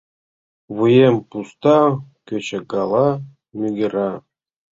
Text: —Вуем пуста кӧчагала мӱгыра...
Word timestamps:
—Вуем 0.75 1.15
пуста 1.29 1.79
кӧчагала 2.27 3.07
мӱгыра... 3.57 4.11